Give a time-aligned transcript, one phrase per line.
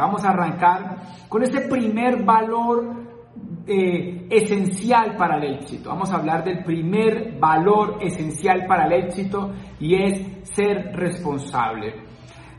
[0.00, 2.84] Vamos a arrancar con ese primer valor
[3.66, 5.90] eh, esencial para el éxito.
[5.90, 11.96] Vamos a hablar del primer valor esencial para el éxito y es ser responsable.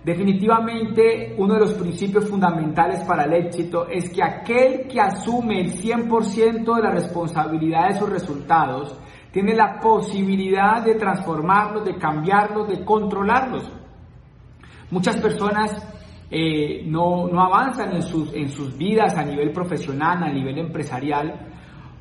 [0.04, 5.72] Definitivamente uno de los principios fundamentales para el éxito es que aquel que asume el
[5.72, 9.00] 100% de la responsabilidad de sus resultados
[9.32, 13.72] tiene la posibilidad de transformarlos, de cambiarlos, de controlarlos.
[14.92, 15.99] Muchas personas
[16.32, 21.34] eh, no, no, avanzan en sus, en sus vidas a nivel profesional, a nivel empresarial,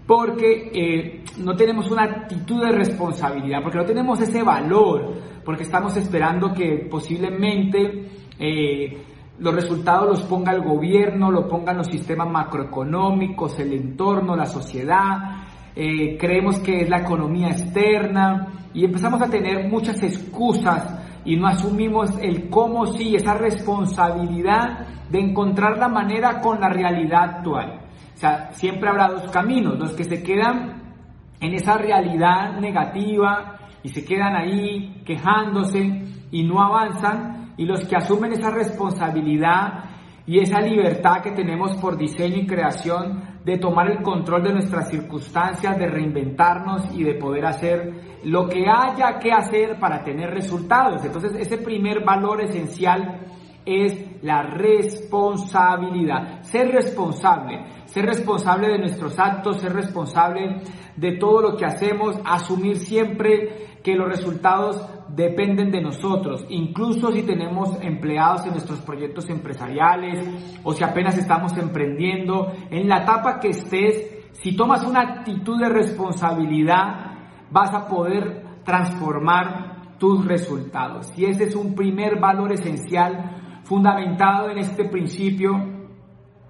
[0.07, 5.15] porque eh, no tenemos una actitud de responsabilidad, porque no tenemos ese valor,
[5.45, 8.99] porque estamos esperando que posiblemente eh,
[9.39, 15.45] los resultados los ponga el gobierno, lo pongan los sistemas macroeconómicos, el entorno, la sociedad,
[15.75, 22.19] creemos que es la economía externa y empezamos a tener muchas excusas y no asumimos
[22.21, 27.81] el cómo sí, esa responsabilidad de encontrar la manera con la realidad actual.
[28.15, 30.95] O sea, siempre habrá dos caminos, los que se quedan
[31.41, 37.97] en esa realidad negativa y se quedan ahí quejándose y no avanzan, y los que
[37.97, 39.85] asumen esa responsabilidad
[40.29, 44.91] y esa libertad que tenemos por diseño y creación de tomar el control de nuestras
[44.91, 51.03] circunstancias, de reinventarnos y de poder hacer lo que haya que hacer para tener resultados.
[51.03, 53.27] Entonces, ese primer valor esencial
[53.65, 56.43] es la responsabilidad.
[56.43, 60.61] Ser responsable, ser responsable de nuestros actos, ser responsable
[60.95, 67.23] de todo lo que hacemos, asumir siempre que los resultados dependen de nosotros, incluso si
[67.23, 70.27] tenemos empleados en nuestros proyectos empresariales
[70.63, 75.69] o si apenas estamos emprendiendo, en la etapa que estés, si tomas una actitud de
[75.69, 77.19] responsabilidad,
[77.51, 81.13] vas a poder transformar tus resultados.
[81.17, 85.79] Y ese es un primer valor esencial fundamentado en este principio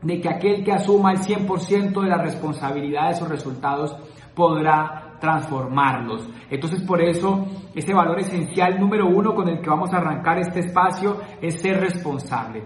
[0.02, 3.96] de que aquel que asuma el 100% de la responsabilidad de sus resultados
[4.38, 6.28] podrá transformarlos.
[6.48, 7.44] Entonces por eso
[7.74, 11.80] ese valor esencial número uno con el que vamos a arrancar este espacio es ser
[11.80, 12.62] responsable.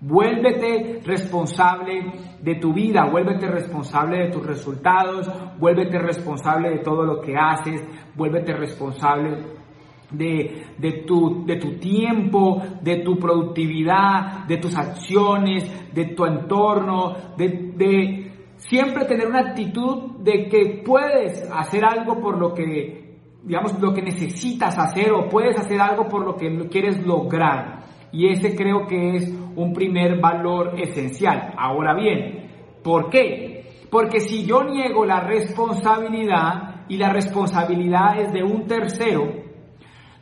[0.00, 7.20] Vuélvete responsable de tu vida, vuélvete responsable de tus resultados, vuélvete responsable de todo lo
[7.20, 7.80] que haces,
[8.16, 9.62] vuélvete responsable
[10.10, 17.14] de, de, tu, de tu tiempo, de tu productividad, de tus acciones, de tu entorno,
[17.36, 18.21] de, de
[18.68, 24.02] siempre tener una actitud de que puedes hacer algo por lo que, digamos, lo que
[24.02, 27.82] necesitas hacer o puedes hacer algo por lo que quieres lograr.
[28.12, 31.54] Y ese creo que es un primer valor esencial.
[31.56, 32.50] Ahora bien,
[32.82, 33.64] ¿por qué?
[33.90, 39.24] Porque si yo niego la responsabilidad y la responsabilidad es de un tercero,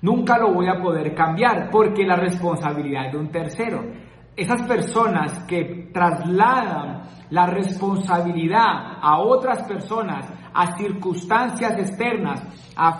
[0.02, 5.44] nunca lo voy a poder cambiar porque la responsabilidad es de un tercero esas personas
[5.44, 12.42] que trasladan la responsabilidad a otras personas, a circunstancias externas,
[12.76, 12.98] a,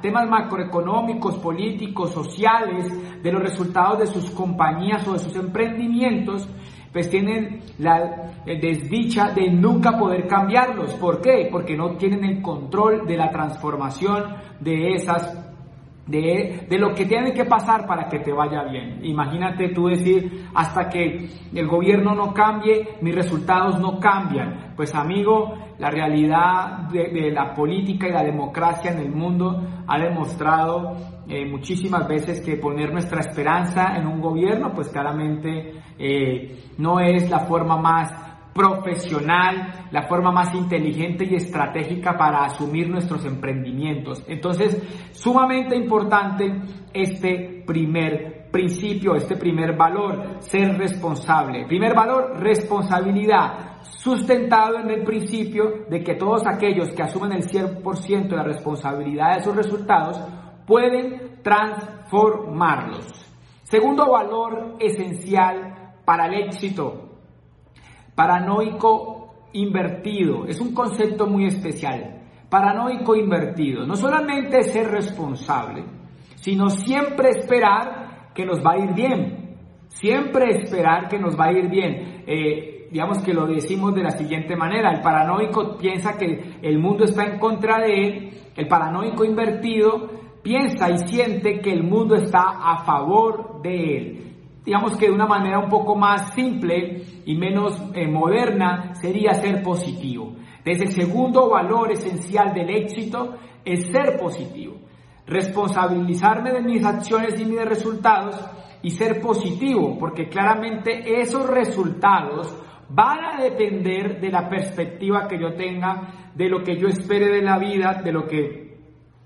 [0.00, 6.48] temas macroeconómicos, políticos, sociales, de los resultados de sus compañías o de sus emprendimientos,
[6.92, 10.94] pues tienen la desdicha de nunca poder cambiarlos.
[10.94, 11.48] ¿Por qué?
[11.50, 15.51] Porque no tienen el control de la transformación de esas
[16.12, 19.00] de, de, lo que tiene que pasar para que te vaya bien.
[19.02, 24.74] Imagínate tú decir, hasta que el gobierno no cambie, mis resultados no cambian.
[24.76, 30.96] Pues amigo, la realidad de, la política y la democracia en el mundo ha demostrado
[31.28, 37.28] eh, muchísimas veces que poner nuestra esperanza en un gobierno, pues claramente eh, no es
[37.30, 44.22] la forma más profesional, la forma más inteligente y estratégica para asumir nuestros emprendimientos.
[44.28, 44.82] Entonces,
[45.12, 46.52] sumamente importante
[46.92, 51.66] este primer principio, este primer valor, ser responsable.
[51.66, 58.28] Primer valor, responsabilidad, sustentado en el principio de que todos aquellos que asumen el 100%
[58.28, 60.20] de la responsabilidad de sus resultados
[60.66, 63.06] pueden transformarlos.
[63.62, 67.11] Segundo valor esencial para el éxito,
[68.14, 70.46] Paranoico invertido.
[70.46, 72.20] Es un concepto muy especial.
[72.48, 73.86] Paranoico invertido.
[73.86, 75.84] No solamente ser responsable,
[76.36, 79.56] sino siempre esperar que nos va a ir bien.
[79.88, 82.24] Siempre esperar que nos va a ir bien.
[82.26, 84.90] Eh, digamos que lo decimos de la siguiente manera.
[84.90, 88.30] El paranoico piensa que el mundo está en contra de él.
[88.56, 90.10] El paranoico invertido
[90.42, 94.31] piensa y siente que el mundo está a favor de él
[94.64, 99.62] digamos que de una manera un poco más simple y menos eh, moderna, sería ser
[99.62, 100.34] positivo.
[100.64, 104.76] Desde el segundo valor esencial del éxito es ser positivo.
[105.26, 108.36] Responsabilizarme de mis acciones y mis resultados
[108.82, 112.56] y ser positivo, porque claramente esos resultados
[112.88, 117.42] van a depender de la perspectiva que yo tenga, de lo que yo espere de
[117.42, 118.76] la vida, de lo que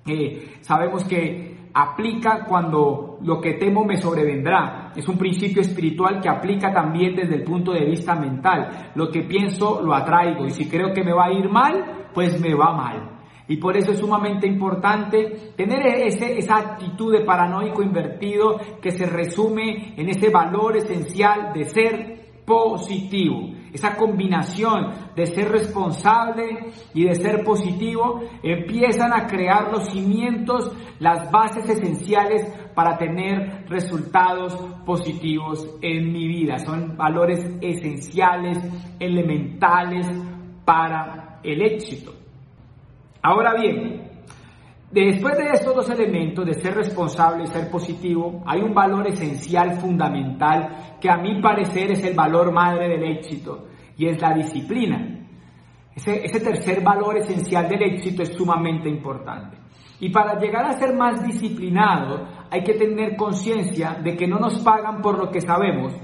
[0.07, 4.86] eh, sabemos que aplica cuando lo que temo me sobrevendrá.
[4.97, 8.93] Es un principio espiritual que aplica también desde el punto de vista mental.
[8.95, 12.41] Lo que pienso lo atraigo y si creo que me va a ir mal, pues
[12.41, 13.17] me va mal.
[13.49, 19.07] Y por eso es sumamente importante tener ese, esa actitud de paranoico invertido que se
[19.07, 23.51] resume en ese valor esencial de ser positivo.
[23.77, 31.31] Esa combinación de ser responsable y de ser positivo empiezan a crear los cimientos, las
[31.31, 34.55] bases esenciales para tener resultados
[34.87, 36.57] positivos en mi vida.
[36.59, 38.59] Son valores esenciales,
[38.99, 40.07] elementales
[40.65, 42.15] para el éxito.
[43.21, 44.06] Ahora bien,
[44.91, 49.81] después de estos dos elementos, de ser responsable y ser positivo, hay un valor esencial,
[49.81, 55.27] fundamental, que a mi parecer es el valor madre del éxito, y es la disciplina.
[55.95, 59.57] Ese, ese tercer valor esencial del éxito es sumamente importante.
[59.99, 64.61] Y para llegar a ser más disciplinado hay que tener conciencia de que no nos
[64.61, 65.95] pagan por lo que sabemos,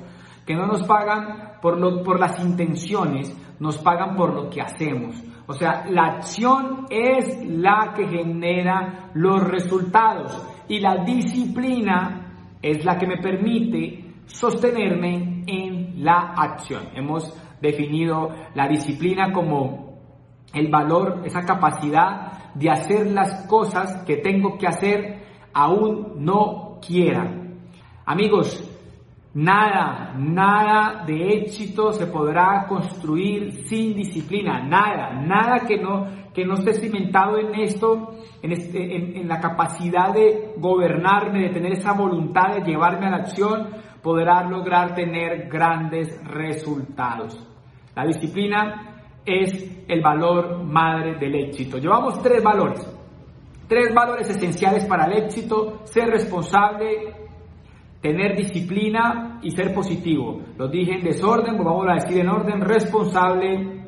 [0.47, 5.17] que no nos pagan por, lo, por las intenciones, nos pagan por lo que hacemos.
[5.47, 10.37] O sea, la acción es la que genera los resultados
[10.69, 16.89] y la disciplina es la que me permite sostenerme en la acción.
[16.95, 20.01] Hemos definido la disciplina como
[20.53, 25.23] el valor, esa capacidad de hacer las cosas que tengo que hacer
[25.55, 27.31] aún no quiera.
[28.05, 28.72] Amigos,
[29.35, 36.55] Nada, nada de éxito se podrá construir sin disciplina, nada, nada que no, que no
[36.55, 38.11] esté cimentado en esto,
[38.43, 43.17] en, este, en, la capacidad de gobernarme, de tener esa voluntad de llevarme a la
[43.17, 43.69] acción,
[44.03, 47.43] podrá lograr tener grandes resultados.
[47.97, 51.79] La disciplina es el valor madre del éxito.
[51.79, 52.87] Llevamos tres valores,
[53.67, 57.22] tres valores esenciales para el éxito, ser responsable,
[58.03, 60.43] tener disciplina y ser positivo.
[60.59, 63.85] Lo dije en desorden, pues vamos a decir en orden responsable,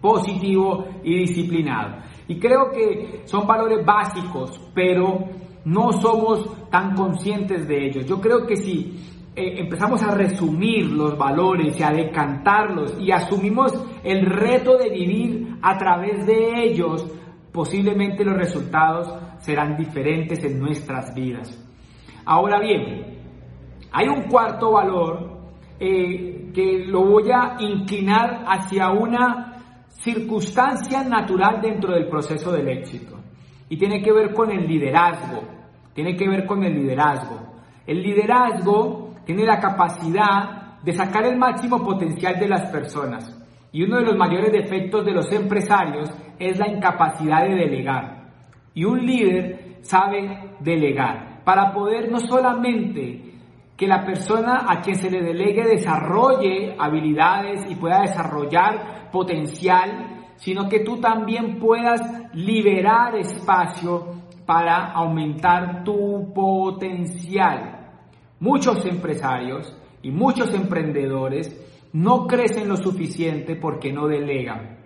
[0.00, 2.02] positivo y disciplinado.
[2.28, 5.28] Y creo que son valores básicos, pero
[5.64, 8.04] no somos tan conscientes de ellos.
[8.06, 8.98] Yo creo que si
[9.36, 13.72] eh, empezamos a resumir los valores y a decantarlos y asumimos
[14.02, 17.06] el reto de vivir a través de ellos,
[17.52, 21.62] posiblemente los resultados serán diferentes en nuestras vidas.
[22.24, 23.15] Ahora bien,
[23.98, 25.38] hay un cuarto valor
[25.80, 29.54] eh, que lo voy a inclinar hacia una
[29.88, 33.16] circunstancia natural dentro del proceso del éxito
[33.70, 35.44] y tiene que ver con el liderazgo,
[35.94, 37.54] tiene que ver con el liderazgo.
[37.86, 43.34] El liderazgo tiene la capacidad de sacar el máximo potencial de las personas
[43.72, 48.26] y uno de los mayores defectos de los empresarios es la incapacidad de delegar.
[48.74, 53.35] Y un líder sabe delegar para poder no solamente
[53.76, 60.68] que la persona a quien se le delegue desarrolle habilidades y pueda desarrollar potencial, sino
[60.68, 62.00] que tú también puedas
[62.34, 67.90] liberar espacio para aumentar tu potencial.
[68.40, 71.62] Muchos empresarios y muchos emprendedores
[71.92, 74.78] no crecen lo suficiente porque no delegan.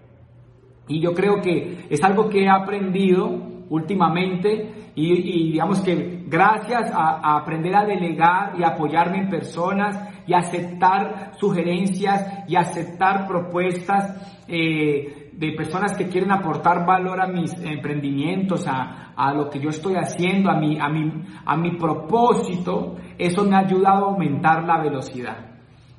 [0.88, 7.36] Y yo creo que es algo que he aprendido últimamente y, digamos que gracias a,
[7.36, 15.52] aprender a delegar y apoyarme en personas y aceptar sugerencias y aceptar propuestas eh, de
[15.52, 20.50] personas que quieren aportar valor a mis emprendimientos, a, a lo que yo estoy haciendo,
[20.50, 25.50] a mi, a, mi, a mi propósito, eso me ha ayudado a aumentar la velocidad.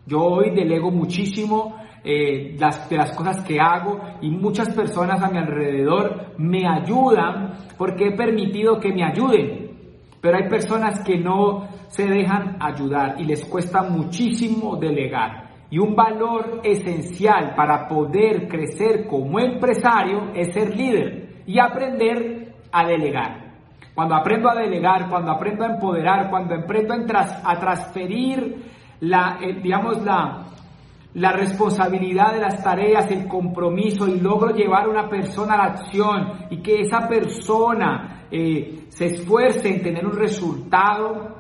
[0.06, 5.30] Yo hoy delego muchísimo eh, las, de las cosas que hago y muchas personas a
[5.30, 9.72] mi alrededor me ayudan porque he permitido que me ayuden.
[10.20, 15.50] Pero hay personas que no se dejan ayudar y les cuesta muchísimo delegar.
[15.70, 22.86] Y un valor esencial para poder crecer como empresario es ser líder y aprender a
[22.86, 23.52] delegar.
[23.94, 28.64] Cuando aprendo a delegar, cuando aprendo a empoderar, cuando aprendo a, transferir
[29.02, 30.46] la, eh, digamos, la,
[31.14, 35.64] la responsabilidad de las tareas, el compromiso y logro llevar a una persona a la
[35.74, 41.36] acción y que esa persona eh, se esfuerce en tener un resultado,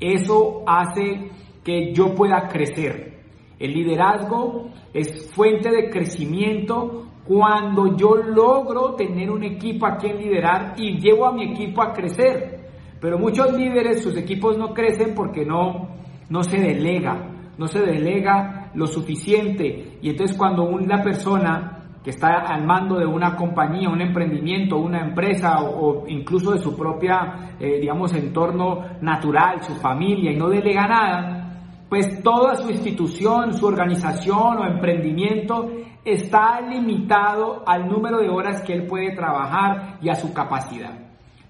[0.00, 1.30] eso hace
[1.62, 3.12] que yo pueda crecer.
[3.58, 10.74] El liderazgo es fuente de crecimiento cuando yo logro tener un equipo a quien liderar
[10.76, 12.68] y llevo a mi equipo a crecer.
[13.00, 15.88] Pero muchos líderes, sus equipos no crecen porque no,
[16.28, 19.98] no se delega, no se delega lo suficiente.
[20.00, 25.00] Y entonces cuando una persona que está al mando de una compañía, un emprendimiento, una
[25.00, 30.88] empresa o, incluso de su propia, eh, digamos, entorno natural, su familia, y no delega
[30.88, 31.42] nada,
[31.88, 35.70] pues toda su institución, su organización o emprendimiento
[36.04, 40.98] está limitado al número de horas que él puede trabajar y a su capacidad.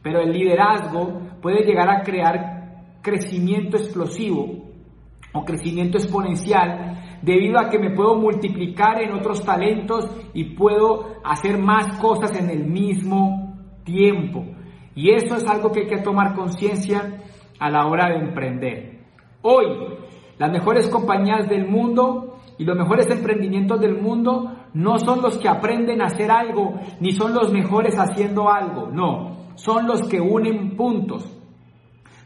[0.03, 4.73] Pero el liderazgo puede llegar a crear crecimiento explosivo
[5.33, 11.59] o crecimiento exponencial debido a que me puedo multiplicar en otros talentos y puedo hacer
[11.59, 14.45] más cosas en el mismo tiempo.
[14.95, 17.23] Y eso es algo que hay que tomar conciencia
[17.59, 19.01] a la hora de emprender.
[19.43, 19.67] Hoy,
[20.39, 25.49] las mejores compañías del mundo y los mejores emprendimientos del mundo no son los que
[25.49, 30.77] aprenden a hacer algo, ni son los mejores haciendo algo, no, son los que unen
[30.77, 31.39] puntos.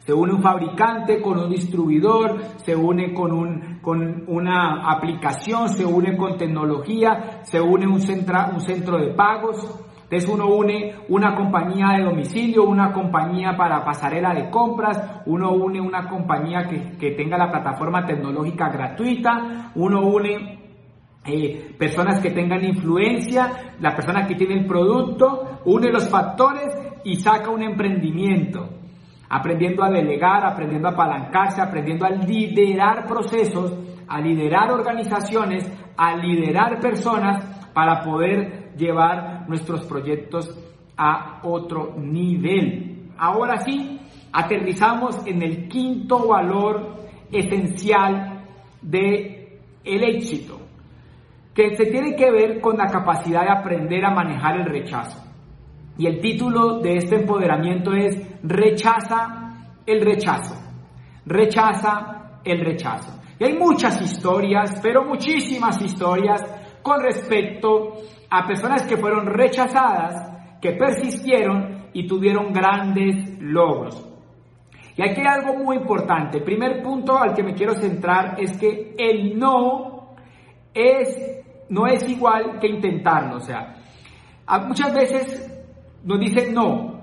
[0.07, 5.87] Se une un fabricante con un distribuidor, se une con, un, con una aplicación, se
[5.87, 9.59] une con tecnología, se une un, centra, un centro de pagos.
[10.03, 15.81] Entonces uno une una compañía de domicilio, una compañía para pasarela de compras, uno une
[15.81, 20.59] una compañía que, que tenga la plataforma tecnológica gratuita, uno une
[21.25, 27.15] eh, personas que tengan influencia, la persona que tiene el producto, une los factores y
[27.15, 28.69] saca un emprendimiento
[29.29, 33.73] aprendiendo a delegar, aprendiendo a apalancarse, aprendiendo a liderar procesos,
[34.09, 40.57] a liderar organizaciones, a liderar personas para poder llevar nuestros proyectos
[40.97, 43.11] a otro nivel.
[43.19, 44.01] Ahora sí,
[44.33, 46.97] aterrizamos en el quinto valor
[47.33, 48.45] esencial
[48.81, 50.59] de el éxito,
[51.55, 55.26] que se tiene que ver con la capacidad de aprender a manejar el rechazo.
[55.99, 59.47] Y el título de este empoderamiento es Rechaza
[59.87, 60.55] el rechazo.
[61.25, 63.21] Rechaza el rechazo.
[63.39, 66.43] Y hay muchas historias, pero muchísimas historias
[66.83, 67.95] con respecto
[68.31, 74.07] a personas que fueron rechazadas, que persistieron y tuvieron grandes logros.
[74.97, 76.39] Y aquí hay algo muy importante.
[76.39, 80.15] El primer punto al que me quiero centrar es que el no
[80.73, 83.37] es, no es igual que intentarlo.
[83.37, 83.77] O sea,
[84.67, 85.56] muchas veces
[86.07, 87.01] nos dicen no,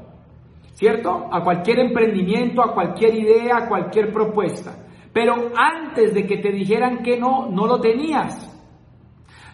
[0.71, 1.27] ¿cierto?
[1.31, 4.75] A cualquier emprendimiento, a cualquier idea, a cualquier propuesta.
[5.11, 8.49] Pero antes de que te dijeran que no, no lo tenías.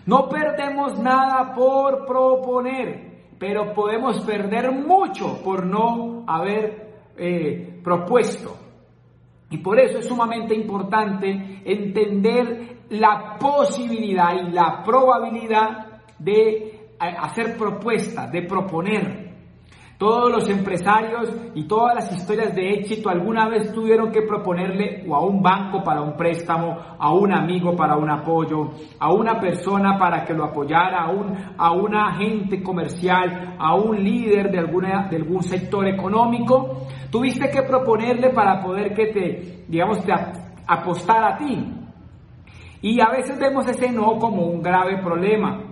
[0.05, 8.55] No perdemos nada por proponer, pero podemos perder mucho por no haber eh, propuesto.
[9.49, 17.57] Y por eso es sumamente importante entender la posibilidad y la probabilidad de eh, hacer
[17.57, 19.28] propuestas, de proponer.
[19.99, 25.13] Todos los empresarios y todas las historias de éxito alguna vez tuvieron que proponerle o
[25.13, 29.99] a un banco para un préstamo, a un amigo para un apoyo, a una persona
[29.99, 35.09] para que lo apoyara, a un, a un agente comercial, a un líder de, alguna,
[35.09, 36.87] de algún sector económico.
[37.11, 40.13] Tuviste que proponerle para poder que te, digamos, te
[40.65, 41.73] apostar a ti.
[42.81, 45.68] Y a veces vemos ese no como un grave problema.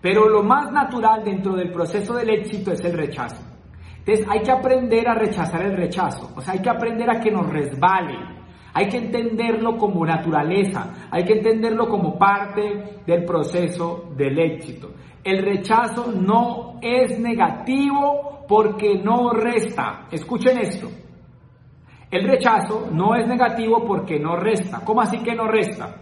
[0.00, 3.42] Pero lo más natural dentro del proceso del éxito es el rechazo.
[3.98, 7.30] Entonces hay que aprender a rechazar el rechazo, o sea, hay que aprender a que
[7.30, 8.16] nos resbale,
[8.72, 14.90] hay que entenderlo como naturaleza, hay que entenderlo como parte del proceso del éxito.
[15.24, 20.06] El rechazo no es negativo porque no resta.
[20.12, 20.88] Escuchen esto.
[22.10, 24.84] El rechazo no es negativo porque no resta.
[24.84, 25.96] ¿Cómo así que no resta?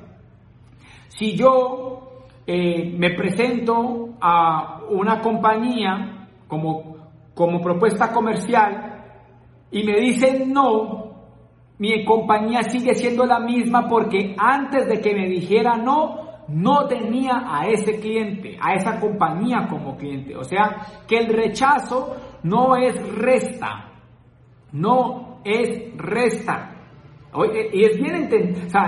[1.08, 2.13] Si yo
[2.46, 6.94] eh, me presento a una compañía como
[7.34, 9.04] como propuesta comercial
[9.70, 11.14] y me dicen no,
[11.78, 17.42] mi compañía sigue siendo la misma porque antes de que me dijera no, no tenía
[17.46, 20.36] a ese cliente, a esa compañía como cliente.
[20.36, 23.90] O sea, que el rechazo no es resta,
[24.72, 26.73] no es resta.
[27.72, 28.28] Y es bien,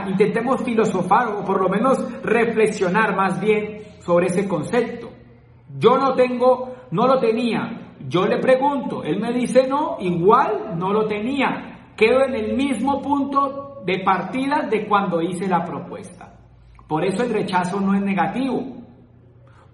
[0.08, 5.10] intentemos filosofar o por lo menos reflexionar más bien sobre ese concepto.
[5.78, 10.92] Yo no tengo, no lo tenía, yo le pregunto, él me dice no, igual no
[10.92, 11.92] lo tenía.
[11.96, 16.34] Quedo en el mismo punto de partida de cuando hice la propuesta.
[16.86, 18.62] Por eso el rechazo no es negativo.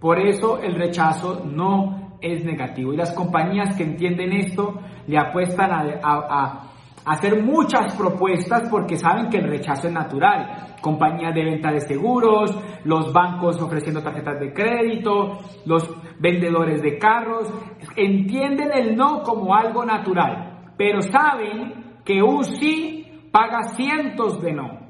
[0.00, 2.92] Por eso el rechazo no es negativo.
[2.92, 6.70] Y las compañías que entienden esto le apuestan a,
[7.04, 12.50] hacer muchas propuestas porque saben que el rechazo es natural compañías de venta de seguros,
[12.84, 17.50] los bancos ofreciendo tarjetas de crédito, los vendedores de carros,
[17.96, 20.50] entienden el no como algo natural.
[20.76, 24.80] pero saben que un sí paga cientos de no.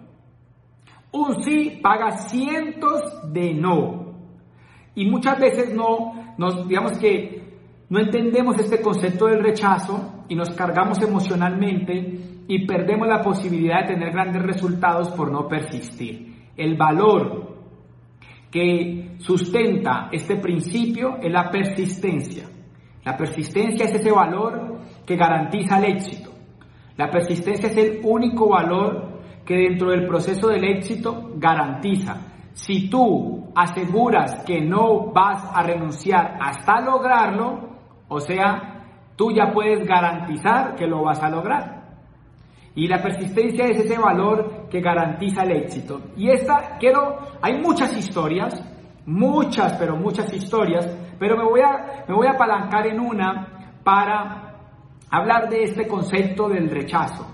[1.12, 4.14] Un sí paga cientos de no.
[4.94, 7.41] Y muchas veces no, nos, digamos que
[7.92, 13.92] no entendemos este concepto del rechazo y nos cargamos emocionalmente y perdemos la posibilidad de
[13.92, 16.48] tener grandes resultados por no persistir.
[16.56, 17.54] El valor
[18.50, 22.44] que sustenta este principio es la persistencia.
[23.04, 26.30] La persistencia es ese valor que garantiza el éxito.
[26.96, 32.48] La persistencia es el único valor que dentro del proceso del éxito garantiza.
[32.54, 37.71] Si tú aseguras que no vas a renunciar hasta lograrlo,
[38.12, 38.84] o sea,
[39.16, 41.82] tú ya puedes garantizar que lo vas a lograr.
[42.74, 46.00] Y la persistencia es ese valor que garantiza el éxito.
[46.16, 48.62] Y esta, quiero, hay muchas historias,
[49.06, 50.86] muchas, pero muchas historias,
[51.18, 54.56] pero me voy a, me voy a apalancar en una para
[55.10, 57.26] hablar de este concepto del rechazo,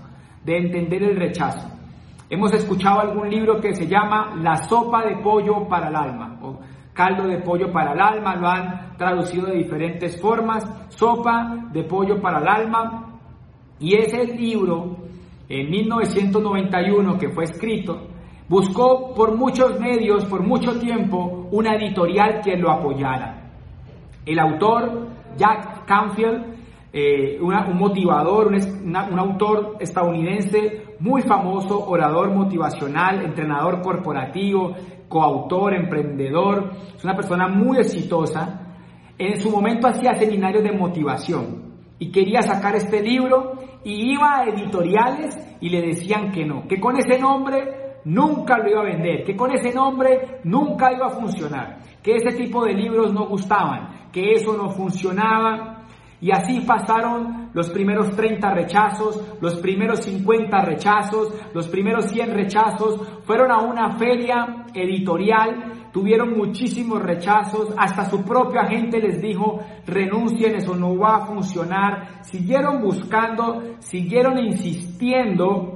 [0.43, 1.69] de entender el rechazo.
[2.29, 6.38] Hemos escuchado algún libro que se llama La sopa de pollo para el alma,
[6.99, 12.19] caldo de pollo para el alma, lo han traducido de diferentes formas, sopa de pollo
[12.19, 13.21] para el alma,
[13.79, 14.97] y ese libro,
[15.47, 18.01] en 1991 que fue escrito,
[18.49, 23.49] buscó por muchos medios, por mucho tiempo, una editorial que lo apoyara.
[24.25, 26.57] El autor, Jack Canfield,
[26.91, 34.75] eh, un motivador, un, un autor estadounidense muy famoso, orador motivacional, entrenador corporativo,
[35.09, 38.67] coautor, emprendedor, es una persona muy exitosa.
[39.17, 44.45] En su momento hacía seminarios de motivación y quería sacar este libro y iba a
[44.45, 49.23] editoriales y le decían que no, que con ese nombre nunca lo iba a vender,
[49.25, 54.09] que con ese nombre nunca iba a funcionar, que ese tipo de libros no gustaban,
[54.11, 55.78] que eso no funcionaba.
[56.21, 63.01] Y así pasaron los primeros 30 rechazos, los primeros 50 rechazos, los primeros 100 rechazos.
[63.23, 70.55] Fueron a una feria editorial, tuvieron muchísimos rechazos, hasta su propio agente les dijo, renuncien,
[70.55, 72.23] eso no va a funcionar.
[72.23, 75.75] Siguieron buscando, siguieron insistiendo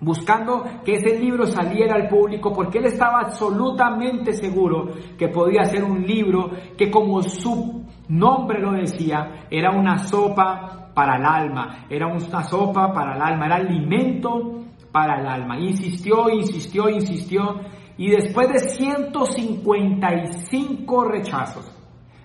[0.00, 5.82] buscando que ese libro saliera al público porque él estaba absolutamente seguro que podía ser
[5.82, 12.06] un libro que como su nombre lo decía, era una sopa para el alma, era
[12.06, 15.58] una sopa para el alma, era alimento para el alma.
[15.58, 17.60] Insistió, insistió, insistió
[17.96, 21.70] y después de 155 rechazos,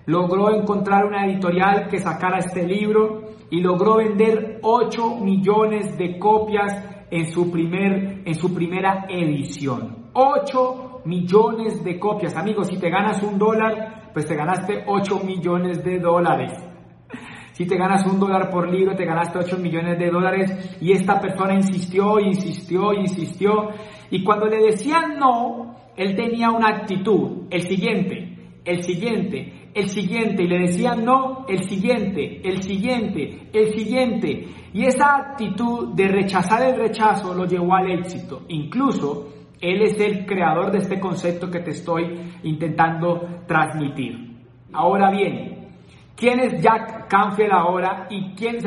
[0.06, 6.86] logró encontrar una editorial que sacara este libro y logró vender 8 millones de copias
[7.12, 10.10] en su, primer, en su primera edición.
[10.14, 12.36] 8 millones de copias.
[12.36, 16.54] Amigos, si te ganas un dólar, pues te ganaste 8 millones de dólares.
[17.60, 20.78] Si te ganas un dólar por libro, te ganaste 8 millones de dólares.
[20.80, 23.72] Y esta persona insistió, insistió, insistió.
[24.10, 27.48] Y cuando le decían no, él tenía una actitud.
[27.50, 30.44] El siguiente, el siguiente, el siguiente.
[30.44, 34.48] Y le decían no, el siguiente, el siguiente, el siguiente.
[34.74, 38.44] Y esa actitud de rechazar el rechazo lo llevó al éxito.
[38.48, 44.38] Incluso él es el creador de este concepto que te estoy intentando transmitir.
[44.74, 45.70] Ahora bien,
[46.16, 48.58] ¿quién es Jack Canfield ahora y quién,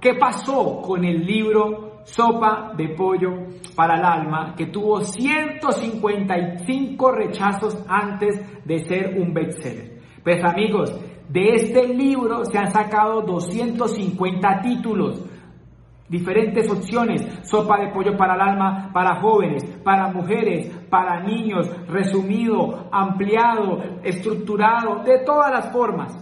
[0.00, 7.84] qué pasó con el libro Sopa de Pollo para el Alma que tuvo 155 rechazos
[7.88, 10.00] antes de ser un bestseller?
[10.22, 10.94] Pues amigos,
[11.28, 15.24] de este libro se han sacado 250 títulos
[16.12, 22.90] diferentes opciones, sopa de pollo para el alma, para jóvenes, para mujeres, para niños, resumido,
[22.92, 26.14] ampliado, estructurado, de todas las formas.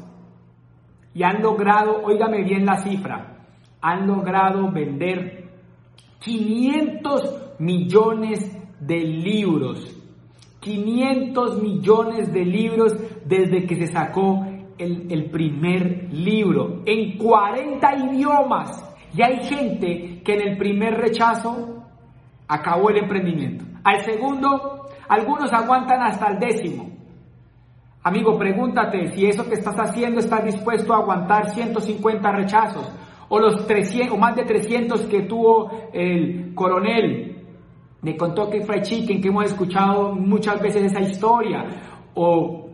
[1.12, 3.48] Y han logrado, óigame bien la cifra,
[3.82, 5.50] han logrado vender
[6.20, 9.96] 500 millones de libros.
[10.60, 14.46] 500 millones de libros desde que se sacó
[14.78, 18.89] el, el primer libro en 40 idiomas.
[19.14, 21.84] Y hay gente que en el primer rechazo
[22.46, 23.64] acabó el emprendimiento.
[23.84, 26.90] Al segundo, algunos aguantan hasta el décimo.
[28.02, 32.90] Amigo, pregúntate si eso que estás haciendo estás dispuesto a aguantar 150 rechazos
[33.28, 37.44] o los 300 o más de 300 que tuvo el coronel
[38.00, 41.64] de Kentucky Fried Chicken que hemos escuchado muchas veces esa historia
[42.14, 42.69] o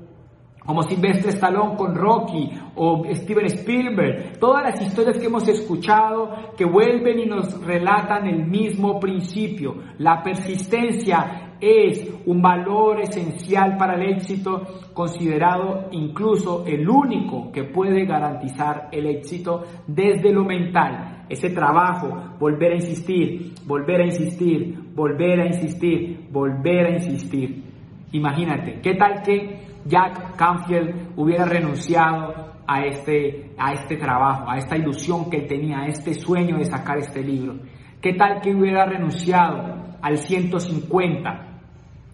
[0.67, 6.65] como Sylvester Stallone con Rocky o Steven Spielberg, todas las historias que hemos escuchado que
[6.65, 9.77] vuelven y nos relatan el mismo principio.
[9.99, 18.05] La persistencia es un valor esencial para el éxito, considerado incluso el único que puede
[18.05, 25.41] garantizar el éxito desde lo mental, ese trabajo, volver a insistir, volver a insistir, volver
[25.41, 27.65] a insistir, volver a insistir.
[28.13, 34.77] Imagínate, ¿qué tal que Jack Canfield hubiera renunciado a este, a este trabajo, a esta
[34.77, 37.61] ilusión que tenía, a este sueño de sacar este libro?
[38.01, 41.61] ¿Qué tal que hubiera renunciado al 150,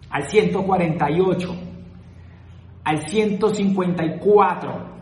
[0.09, 1.55] al 148,
[2.83, 4.93] al 154?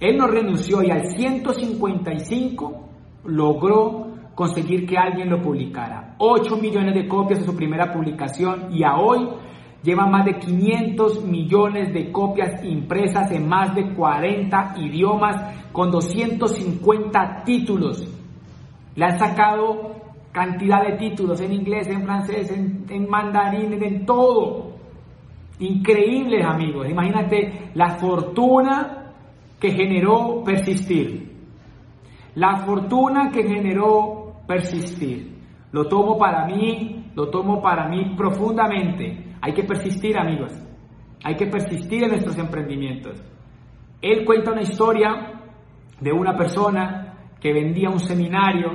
[0.00, 2.88] Él no renunció y al 155
[3.24, 6.14] logró conseguir que alguien lo publicara.
[6.18, 9.28] 8 millones de copias de su primera publicación y a hoy
[9.82, 17.42] lleva más de 500 millones de copias impresas en más de 40 idiomas con 250
[17.44, 18.08] títulos.
[18.94, 19.92] Le han sacado
[20.30, 24.72] cantidad de títulos en inglés, en francés, en, mandarín, en todo.
[25.58, 26.88] Increíbles amigos.
[26.88, 29.14] Imagínate la fortuna
[29.58, 31.30] que generó persistir.
[32.34, 35.32] La fortuna que generó persistir.
[35.72, 39.31] Lo tomo para mí, lo tomo para mí profundamente.
[39.42, 40.52] Hay que persistir, amigos.
[41.24, 43.20] Hay que persistir en nuestros emprendimientos.
[44.00, 45.40] Él cuenta una historia
[46.00, 48.70] de una persona que vendía un seminario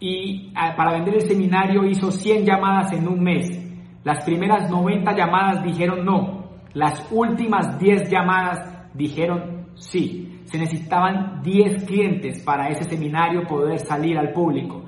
[0.00, 3.58] y ah, para vender el seminario hizo 100 llamadas en un mes.
[4.02, 6.50] Las primeras 90 llamadas dijeron no.
[6.72, 10.40] Las últimas 10 llamadas dijeron sí.
[10.44, 14.84] Se necesitaban 10 clientes para ese seminario poder salir al público.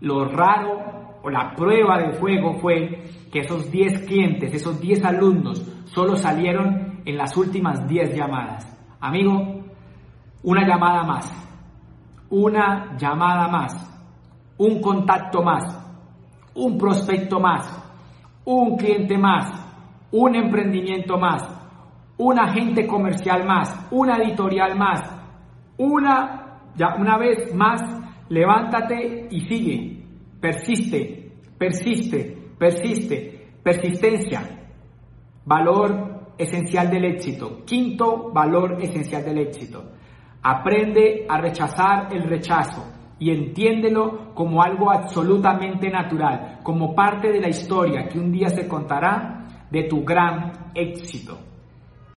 [0.00, 5.62] Lo raro o la prueba de fuego fue que esos 10 clientes, esos 10 alumnos,
[5.84, 8.66] solo salieron en las últimas 10 llamadas.
[9.00, 9.62] Amigo,
[10.42, 11.32] una llamada más,
[12.30, 13.88] una llamada más,
[14.58, 15.64] un contacto más,
[16.54, 17.82] un prospecto más,
[18.44, 19.50] un cliente más,
[20.10, 21.42] un emprendimiento más,
[22.18, 25.00] un agente comercial más, una editorial más,
[25.78, 27.80] una, ya una vez más,
[28.28, 30.01] levántate y sigue,
[30.42, 34.42] persiste, persiste, persiste, persistencia,
[35.44, 37.64] valor esencial del éxito.
[37.64, 39.92] Quinto valor esencial del éxito.
[40.42, 42.84] Aprende a rechazar el rechazo
[43.20, 48.66] y entiéndelo como algo absolutamente natural, como parte de la historia que un día se
[48.66, 51.51] contará de tu gran éxito.